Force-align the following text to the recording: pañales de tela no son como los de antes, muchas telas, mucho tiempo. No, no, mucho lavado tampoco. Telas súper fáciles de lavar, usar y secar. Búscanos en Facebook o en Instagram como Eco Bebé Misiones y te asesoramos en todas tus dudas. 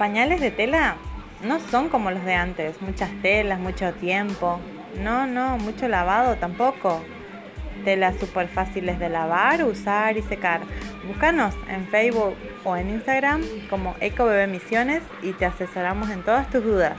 pañales 0.00 0.40
de 0.40 0.50
tela 0.50 0.96
no 1.44 1.60
son 1.60 1.90
como 1.90 2.10
los 2.10 2.24
de 2.24 2.32
antes, 2.32 2.80
muchas 2.80 3.10
telas, 3.20 3.60
mucho 3.60 3.92
tiempo. 3.92 4.58
No, 4.98 5.26
no, 5.26 5.58
mucho 5.58 5.88
lavado 5.88 6.36
tampoco. 6.36 7.02
Telas 7.84 8.16
súper 8.18 8.48
fáciles 8.48 8.98
de 8.98 9.10
lavar, 9.10 9.62
usar 9.62 10.16
y 10.16 10.22
secar. 10.22 10.62
Búscanos 11.06 11.54
en 11.68 11.86
Facebook 11.88 12.34
o 12.64 12.78
en 12.78 12.88
Instagram 12.88 13.42
como 13.68 13.94
Eco 14.00 14.24
Bebé 14.24 14.46
Misiones 14.46 15.02
y 15.22 15.32
te 15.32 15.44
asesoramos 15.44 16.08
en 16.08 16.22
todas 16.22 16.48
tus 16.48 16.64
dudas. 16.64 16.96